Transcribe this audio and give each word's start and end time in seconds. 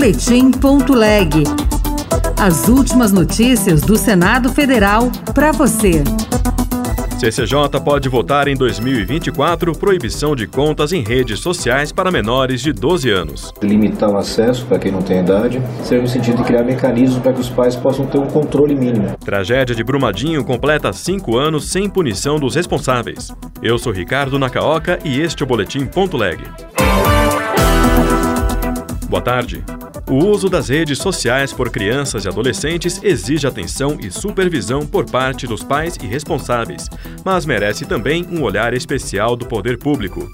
Boletim.leg. 0.00 1.44
As 2.40 2.68
últimas 2.68 3.12
notícias 3.12 3.82
do 3.82 3.98
Senado 3.98 4.50
Federal 4.50 5.12
para 5.34 5.52
você. 5.52 6.02
CCJ 7.18 7.78
pode 7.84 8.08
votar 8.08 8.48
em 8.48 8.56
2024 8.56 9.72
proibição 9.76 10.34
de 10.34 10.46
contas 10.46 10.94
em 10.94 11.02
redes 11.02 11.40
sociais 11.40 11.92
para 11.92 12.10
menores 12.10 12.62
de 12.62 12.72
12 12.72 13.10
anos. 13.10 13.52
Limitar 13.62 14.08
o 14.08 14.16
acesso 14.16 14.64
para 14.64 14.78
quem 14.78 14.90
não 14.90 15.02
tem 15.02 15.20
idade, 15.20 15.60
seja 15.84 16.00
no 16.00 16.08
sentido 16.08 16.38
de 16.38 16.44
criar 16.44 16.62
mecanismos 16.62 17.22
para 17.22 17.34
que 17.34 17.40
os 17.40 17.50
pais 17.50 17.76
possam 17.76 18.06
ter 18.06 18.16
um 18.16 18.26
controle 18.26 18.74
mínimo. 18.74 19.14
Tragédia 19.22 19.76
de 19.76 19.84
Brumadinho 19.84 20.42
completa 20.42 20.94
cinco 20.94 21.36
anos 21.36 21.70
sem 21.70 21.90
punição 21.90 22.40
dos 22.40 22.54
responsáveis. 22.54 23.28
Eu 23.62 23.78
sou 23.78 23.92
Ricardo 23.92 24.38
Nakaoka 24.38 24.98
e 25.04 25.20
este 25.20 25.42
é 25.42 25.44
o 25.44 25.46
Boletim 25.46 25.84
Ponto 25.84 26.16
Leg. 26.16 26.40
Boa 29.10 29.20
tarde. 29.20 29.62
O 30.10 30.26
uso 30.26 30.48
das 30.48 30.68
redes 30.68 30.98
sociais 30.98 31.52
por 31.52 31.70
crianças 31.70 32.24
e 32.24 32.28
adolescentes 32.28 33.00
exige 33.00 33.46
atenção 33.46 33.96
e 34.02 34.10
supervisão 34.10 34.84
por 34.84 35.08
parte 35.08 35.46
dos 35.46 35.62
pais 35.62 35.96
e 36.02 36.06
responsáveis, 36.08 36.88
mas 37.24 37.46
merece 37.46 37.86
também 37.86 38.26
um 38.28 38.42
olhar 38.42 38.74
especial 38.74 39.36
do 39.36 39.46
poder 39.46 39.78
público. 39.78 40.28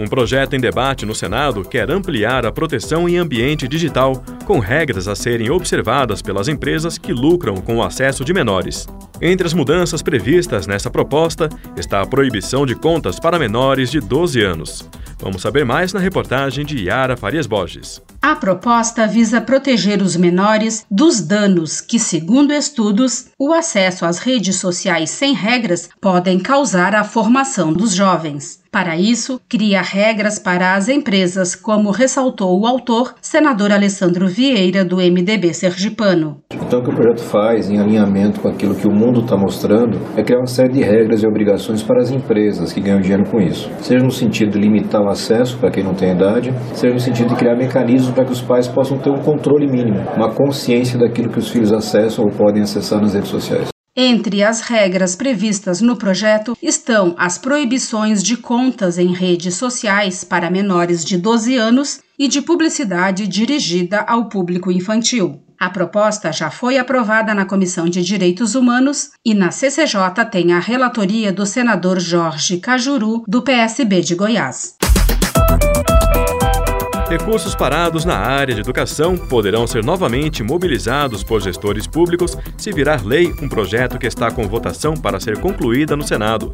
Um 0.00 0.08
projeto 0.08 0.54
em 0.54 0.60
debate 0.60 1.06
no 1.06 1.14
Senado 1.14 1.62
quer 1.62 1.88
ampliar 1.92 2.44
a 2.44 2.50
proteção 2.50 3.08
em 3.08 3.18
ambiente 3.18 3.68
digital, 3.68 4.20
com 4.44 4.58
regras 4.58 5.06
a 5.06 5.14
serem 5.14 5.48
observadas 5.48 6.20
pelas 6.20 6.48
empresas 6.48 6.98
que 6.98 7.12
lucram 7.12 7.54
com 7.58 7.76
o 7.76 7.84
acesso 7.84 8.24
de 8.24 8.34
menores. 8.34 8.88
Entre 9.22 9.46
as 9.46 9.54
mudanças 9.54 10.02
previstas 10.02 10.66
nessa 10.66 10.90
proposta 10.90 11.48
está 11.76 12.00
a 12.00 12.06
proibição 12.06 12.66
de 12.66 12.74
contas 12.74 13.20
para 13.20 13.38
menores 13.38 13.92
de 13.92 14.00
12 14.00 14.40
anos. 14.42 14.90
Vamos 15.20 15.40
saber 15.40 15.64
mais 15.64 15.92
na 15.92 16.00
reportagem 16.00 16.64
de 16.66 16.86
Yara 16.86 17.16
Farias 17.16 17.46
Borges. 17.46 18.02
A 18.22 18.36
proposta 18.36 19.06
visa 19.06 19.40
proteger 19.40 20.02
os 20.02 20.14
menores 20.14 20.84
dos 20.90 21.22
danos 21.22 21.80
que, 21.80 21.98
segundo 21.98 22.52
estudos, 22.52 23.28
o 23.38 23.50
acesso 23.50 24.04
às 24.04 24.18
redes 24.18 24.56
sociais 24.56 25.08
sem 25.08 25.32
regras 25.32 25.88
podem 25.98 26.38
causar 26.38 26.94
à 26.94 27.02
formação 27.02 27.72
dos 27.72 27.94
jovens. 27.94 28.60
Para 28.72 28.96
isso, 28.96 29.40
cria 29.48 29.82
regras 29.82 30.38
para 30.38 30.76
as 30.76 30.88
empresas, 30.88 31.56
como 31.56 31.90
ressaltou 31.90 32.56
o 32.60 32.66
autor, 32.66 33.14
senador 33.20 33.72
Alessandro 33.72 34.28
Vieira, 34.28 34.84
do 34.84 34.98
MDB 34.98 35.52
sergipano. 35.52 36.36
Então, 36.52 36.78
o 36.78 36.84
que 36.84 36.90
o 36.90 36.94
projeto 36.94 37.20
faz, 37.20 37.68
em 37.68 37.80
alinhamento 37.80 38.38
com 38.40 38.46
aquilo 38.46 38.76
que 38.76 38.86
o 38.86 38.92
mundo 38.92 39.22
está 39.22 39.36
mostrando, 39.36 39.98
é 40.16 40.22
criar 40.22 40.38
uma 40.38 40.46
série 40.46 40.72
de 40.72 40.82
regras 40.82 41.20
e 41.20 41.26
obrigações 41.26 41.82
para 41.82 42.00
as 42.00 42.12
empresas 42.12 42.72
que 42.72 42.80
ganham 42.80 43.00
dinheiro 43.00 43.28
com 43.28 43.40
isso. 43.40 43.68
Seja 43.80 44.04
no 44.04 44.10
sentido 44.12 44.52
de 44.52 44.60
limitar 44.60 45.02
o 45.02 45.08
acesso 45.08 45.58
para 45.58 45.72
quem 45.72 45.82
não 45.82 45.92
tem 45.92 46.12
idade, 46.12 46.54
seja 46.72 46.94
no 46.94 47.00
sentido 47.00 47.30
de 47.30 47.34
criar 47.34 47.56
mecanismos 47.56 48.14
para 48.14 48.24
que 48.24 48.32
os 48.32 48.40
pais 48.40 48.68
possam 48.68 48.98
ter 48.98 49.10
um 49.10 49.18
controle 49.18 49.66
mínimo, 49.66 49.98
uma 50.14 50.32
consciência 50.32 50.96
daquilo 50.96 51.28
que 51.28 51.40
os 51.40 51.48
filhos 51.48 51.72
acessam 51.72 52.24
ou 52.24 52.30
podem 52.30 52.62
acessar 52.62 53.00
nas 53.00 53.14
redes 53.14 53.30
sociais. 53.30 53.68
Entre 53.96 54.42
as 54.44 54.60
regras 54.60 55.16
previstas 55.16 55.80
no 55.80 55.96
projeto 55.96 56.56
estão 56.62 57.12
as 57.18 57.38
proibições 57.38 58.22
de 58.22 58.36
contas 58.36 58.98
em 58.98 59.12
redes 59.12 59.56
sociais 59.56 60.22
para 60.22 60.48
menores 60.48 61.04
de 61.04 61.18
12 61.18 61.56
anos 61.56 62.00
e 62.16 62.28
de 62.28 62.40
publicidade 62.40 63.26
dirigida 63.26 64.00
ao 64.00 64.28
público 64.28 64.70
infantil. 64.70 65.42
A 65.58 65.68
proposta 65.68 66.32
já 66.32 66.50
foi 66.50 66.78
aprovada 66.78 67.34
na 67.34 67.44
Comissão 67.44 67.86
de 67.86 68.02
Direitos 68.02 68.54
Humanos 68.54 69.10
e 69.24 69.34
na 69.34 69.50
CCJ 69.50 70.24
tem 70.30 70.52
a 70.52 70.60
relatoria 70.60 71.32
do 71.32 71.44
senador 71.44 71.98
Jorge 71.98 72.58
Cajuru, 72.58 73.24
do 73.26 73.42
PSB 73.42 74.02
de 74.02 74.14
Goiás. 74.14 74.79
Recursos 77.10 77.56
parados 77.56 78.04
na 78.04 78.16
área 78.16 78.54
de 78.54 78.60
educação 78.60 79.18
poderão 79.18 79.66
ser 79.66 79.82
novamente 79.82 80.44
mobilizados 80.44 81.24
por 81.24 81.42
gestores 81.42 81.84
públicos 81.84 82.36
se 82.56 82.70
virar 82.70 83.04
lei 83.04 83.34
um 83.42 83.48
projeto 83.48 83.98
que 83.98 84.06
está 84.06 84.30
com 84.30 84.46
votação 84.46 84.94
para 84.94 85.18
ser 85.18 85.40
concluída 85.40 85.96
no 85.96 86.06
Senado. 86.06 86.52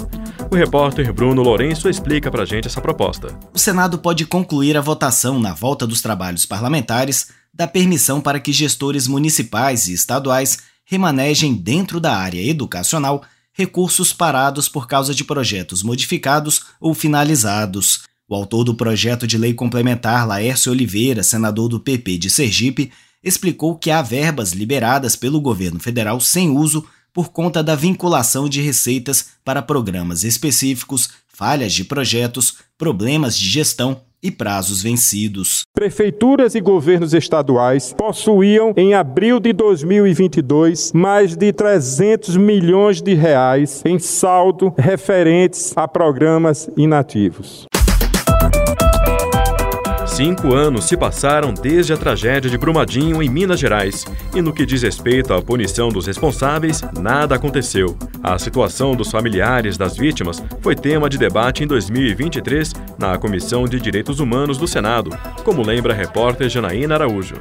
O 0.50 0.56
repórter 0.56 1.12
Bruno 1.12 1.42
Lourenço 1.42 1.90
explica 1.90 2.30
para 2.30 2.44
a 2.44 2.46
gente 2.46 2.68
essa 2.68 2.80
proposta. 2.80 3.38
O 3.52 3.58
Senado 3.58 3.98
pode 3.98 4.24
concluir 4.24 4.78
a 4.78 4.80
votação 4.80 5.38
na 5.38 5.52
volta 5.52 5.86
dos 5.86 6.00
trabalhos 6.00 6.46
parlamentares 6.46 7.28
da 7.52 7.68
permissão 7.68 8.18
para 8.18 8.40
que 8.40 8.50
gestores 8.50 9.06
municipais 9.06 9.88
e 9.88 9.92
estaduais 9.92 10.60
remanejem 10.86 11.52
dentro 11.52 12.00
da 12.00 12.16
área 12.16 12.40
educacional 12.40 13.22
recursos 13.52 14.14
parados 14.14 14.70
por 14.70 14.86
causa 14.86 15.14
de 15.14 15.22
projetos 15.22 15.82
modificados 15.82 16.62
ou 16.80 16.94
finalizados. 16.94 18.06
O 18.28 18.34
autor 18.34 18.64
do 18.64 18.74
projeto 18.74 19.24
de 19.24 19.38
lei 19.38 19.54
complementar, 19.54 20.26
Laércio 20.26 20.72
Oliveira, 20.72 21.22
senador 21.22 21.68
do 21.68 21.78
PP 21.78 22.18
de 22.18 22.28
Sergipe, 22.28 22.90
explicou 23.22 23.76
que 23.76 23.88
há 23.88 24.02
verbas 24.02 24.52
liberadas 24.52 25.14
pelo 25.14 25.40
governo 25.40 25.78
federal 25.78 26.18
sem 26.20 26.50
uso 26.50 26.84
por 27.12 27.30
conta 27.30 27.62
da 27.62 27.76
vinculação 27.76 28.48
de 28.48 28.60
receitas 28.60 29.28
para 29.44 29.62
programas 29.62 30.24
específicos, 30.24 31.08
falhas 31.28 31.72
de 31.72 31.84
projetos, 31.84 32.58
problemas 32.76 33.38
de 33.38 33.48
gestão 33.48 34.00
e 34.20 34.30
prazos 34.30 34.82
vencidos. 34.82 35.62
Prefeituras 35.72 36.56
e 36.56 36.60
governos 36.60 37.14
estaduais 37.14 37.94
possuíam, 37.96 38.74
em 38.76 38.92
abril 38.92 39.38
de 39.38 39.52
2022, 39.52 40.92
mais 40.92 41.36
de 41.36 41.52
300 41.52 42.36
milhões 42.36 43.00
de 43.00 43.14
reais 43.14 43.82
em 43.84 44.00
saldo 44.00 44.74
referentes 44.76 45.72
a 45.76 45.86
programas 45.86 46.68
inativos. 46.76 47.66
Cinco 50.16 50.54
anos 50.54 50.86
se 50.86 50.96
passaram 50.96 51.52
desde 51.52 51.92
a 51.92 51.96
tragédia 51.98 52.50
de 52.50 52.56
Brumadinho, 52.56 53.22
em 53.22 53.28
Minas 53.28 53.60
Gerais, 53.60 54.06
e 54.34 54.40
no 54.40 54.50
que 54.50 54.64
diz 54.64 54.80
respeito 54.80 55.34
à 55.34 55.42
punição 55.42 55.90
dos 55.90 56.06
responsáveis, 56.06 56.80
nada 56.98 57.34
aconteceu. 57.34 57.98
A 58.22 58.38
situação 58.38 58.96
dos 58.96 59.10
familiares 59.10 59.76
das 59.76 59.94
vítimas 59.94 60.42
foi 60.62 60.74
tema 60.74 61.10
de 61.10 61.18
debate 61.18 61.64
em 61.64 61.66
2023 61.66 62.72
na 62.98 63.18
Comissão 63.18 63.66
de 63.66 63.78
Direitos 63.78 64.18
Humanos 64.18 64.56
do 64.56 64.66
Senado, 64.66 65.10
como 65.44 65.60
lembra 65.60 65.92
a 65.92 65.96
repórter 65.96 66.48
Janaína 66.48 66.94
Araújo. 66.94 67.34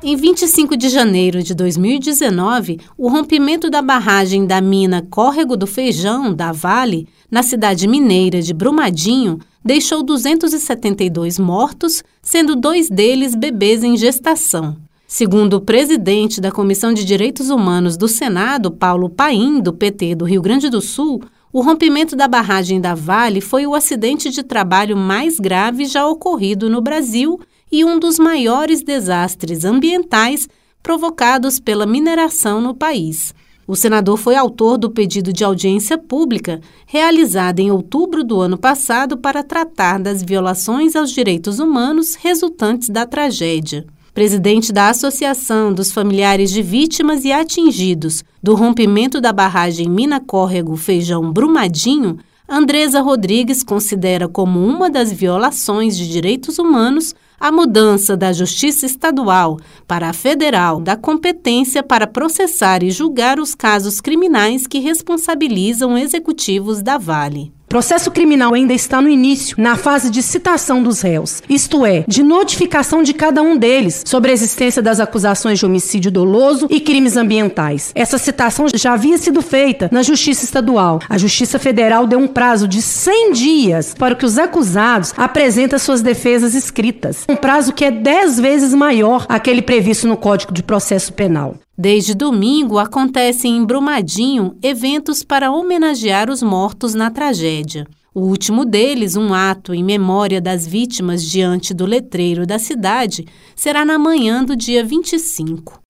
Em 0.00 0.14
25 0.14 0.76
de 0.76 0.88
janeiro 0.88 1.42
de 1.42 1.52
2019, 1.52 2.78
o 2.96 3.08
rompimento 3.08 3.68
da 3.68 3.82
barragem 3.82 4.46
da 4.46 4.60
mina 4.60 5.04
Córrego 5.10 5.56
do 5.56 5.66
Feijão, 5.66 6.32
da 6.32 6.52
Vale, 6.52 7.08
na 7.28 7.42
cidade 7.42 7.88
mineira 7.88 8.40
de 8.40 8.54
Brumadinho, 8.54 9.40
deixou 9.64 10.02
272 10.02 11.38
mortos, 11.38 12.02
sendo 12.22 12.56
dois 12.56 12.88
deles 12.88 13.34
bebês 13.34 13.84
em 13.84 13.96
gestação. 13.96 14.76
Segundo 15.06 15.54
o 15.54 15.60
presidente 15.60 16.40
da 16.40 16.52
Comissão 16.52 16.92
de 16.92 17.04
Direitos 17.04 17.50
Humanos 17.50 17.96
do 17.96 18.06
Senado, 18.06 18.70
Paulo 18.70 19.10
Paim, 19.10 19.60
do 19.60 19.72
PT 19.72 20.14
do 20.14 20.24
Rio 20.24 20.40
Grande 20.40 20.70
do 20.70 20.80
Sul, 20.80 21.20
o 21.52 21.62
rompimento 21.62 22.14
da 22.14 22.28
barragem 22.28 22.80
da 22.80 22.94
Vale 22.94 23.40
foi 23.40 23.66
o 23.66 23.74
acidente 23.74 24.30
de 24.30 24.44
trabalho 24.44 24.96
mais 24.96 25.40
grave 25.40 25.84
já 25.84 26.06
ocorrido 26.06 26.70
no 26.70 26.80
Brasil 26.80 27.40
e 27.72 27.84
um 27.84 27.98
dos 27.98 28.20
maiores 28.20 28.82
desastres 28.82 29.64
ambientais 29.64 30.48
provocados 30.80 31.58
pela 31.58 31.86
mineração 31.86 32.60
no 32.60 32.72
país. 32.72 33.34
O 33.70 33.76
senador 33.76 34.16
foi 34.16 34.34
autor 34.34 34.76
do 34.76 34.90
pedido 34.90 35.32
de 35.32 35.44
audiência 35.44 35.96
pública 35.96 36.60
realizada 36.84 37.62
em 37.62 37.70
outubro 37.70 38.24
do 38.24 38.40
ano 38.40 38.58
passado 38.58 39.16
para 39.16 39.44
tratar 39.44 40.00
das 40.00 40.24
violações 40.24 40.96
aos 40.96 41.12
direitos 41.12 41.60
humanos 41.60 42.16
resultantes 42.16 42.88
da 42.88 43.06
tragédia. 43.06 43.86
Presidente 44.12 44.72
da 44.72 44.88
Associação 44.88 45.72
dos 45.72 45.92
Familiares 45.92 46.50
de 46.50 46.62
Vítimas 46.62 47.24
e 47.24 47.30
Atingidos 47.30 48.24
do 48.42 48.56
rompimento 48.56 49.20
da 49.20 49.32
barragem 49.32 49.88
Mina 49.88 50.18
Córrego 50.18 50.76
Feijão 50.76 51.32
Brumadinho, 51.32 52.18
Andresa 52.52 53.00
Rodrigues 53.00 53.62
considera 53.62 54.26
como 54.26 54.58
uma 54.58 54.90
das 54.90 55.12
violações 55.12 55.96
de 55.96 56.10
direitos 56.10 56.58
humanos 56.58 57.14
a 57.38 57.52
mudança 57.52 58.16
da 58.16 58.32
Justiça 58.32 58.84
Estadual 58.84 59.56
para 59.86 60.08
a 60.08 60.12
Federal 60.12 60.80
da 60.80 60.96
competência 60.96 61.80
para 61.80 62.08
processar 62.08 62.82
e 62.82 62.90
julgar 62.90 63.38
os 63.38 63.54
casos 63.54 64.00
criminais 64.00 64.66
que 64.66 64.80
responsabilizam 64.80 65.96
executivos 65.96 66.82
da 66.82 66.98
Vale 66.98 67.52
processo 67.70 68.10
criminal 68.10 68.52
ainda 68.52 68.74
está 68.74 69.00
no 69.00 69.08
início, 69.08 69.54
na 69.56 69.76
fase 69.76 70.10
de 70.10 70.24
citação 70.24 70.82
dos 70.82 71.02
réus, 71.02 71.40
isto 71.48 71.86
é, 71.86 72.04
de 72.08 72.20
notificação 72.20 73.00
de 73.00 73.14
cada 73.14 73.40
um 73.42 73.56
deles 73.56 74.02
sobre 74.04 74.32
a 74.32 74.34
existência 74.34 74.82
das 74.82 74.98
acusações 74.98 75.60
de 75.60 75.64
homicídio 75.64 76.10
doloso 76.10 76.66
e 76.68 76.80
crimes 76.80 77.16
ambientais. 77.16 77.92
Essa 77.94 78.18
citação 78.18 78.66
já 78.74 78.94
havia 78.94 79.16
sido 79.16 79.40
feita 79.40 79.88
na 79.92 80.02
Justiça 80.02 80.44
Estadual. 80.44 80.98
A 81.08 81.16
Justiça 81.16 81.60
Federal 81.60 82.08
deu 82.08 82.18
um 82.18 82.26
prazo 82.26 82.66
de 82.66 82.82
100 82.82 83.32
dias 83.34 83.94
para 83.96 84.16
que 84.16 84.26
os 84.26 84.36
acusados 84.36 85.14
apresentem 85.16 85.78
suas 85.78 86.02
defesas 86.02 86.56
escritas, 86.56 87.24
um 87.28 87.36
prazo 87.36 87.72
que 87.72 87.84
é 87.84 87.92
10 87.92 88.40
vezes 88.40 88.74
maior 88.74 89.26
aquele 89.28 89.62
previsto 89.62 90.08
no 90.08 90.16
Código 90.16 90.52
de 90.52 90.64
Processo 90.64 91.12
Penal. 91.12 91.54
Desde 91.82 92.14
domingo 92.14 92.78
acontecem 92.78 93.56
em 93.56 93.64
Brumadinho 93.64 94.54
eventos 94.62 95.22
para 95.22 95.50
homenagear 95.50 96.28
os 96.28 96.42
mortos 96.42 96.92
na 96.92 97.10
tragédia. 97.10 97.86
O 98.14 98.20
último 98.20 98.66
deles, 98.66 99.16
um 99.16 99.32
ato 99.32 99.72
em 99.72 99.82
memória 99.82 100.42
das 100.42 100.66
vítimas 100.66 101.24
diante 101.24 101.72
do 101.72 101.86
letreiro 101.86 102.44
da 102.44 102.58
cidade, 102.58 103.24
será 103.56 103.82
na 103.82 103.98
manhã 103.98 104.44
do 104.44 104.54
dia 104.54 104.84
25. 104.84 105.80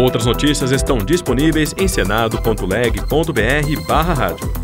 Outras 0.00 0.24
notícias 0.24 0.72
estão 0.72 0.96
disponíveis 0.96 1.74
em 1.76 1.86
senado.leg.br/rádio. 1.86 4.63